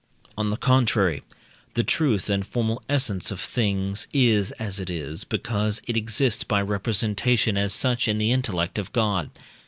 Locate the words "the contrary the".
0.49-1.83